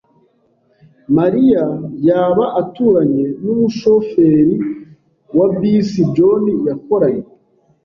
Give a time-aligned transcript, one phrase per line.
[1.17, 1.65] Mariya
[2.07, 4.55] yaba aturanye numushoferi
[5.37, 7.27] wa bisi John yakoranye?